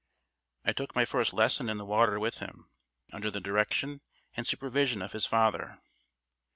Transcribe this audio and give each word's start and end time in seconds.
I 0.65 0.73
took 0.73 0.95
my 0.95 1.05
first 1.05 1.31
lesson 1.31 1.69
in 1.69 1.77
the 1.77 1.85
water 1.85 2.19
with 2.19 2.39
him, 2.39 2.71
under 3.13 3.29
the 3.29 3.39
direction 3.39 4.01
and 4.35 4.47
supervision 4.47 4.99
of 5.03 5.11
his 5.11 5.27
father. 5.27 5.79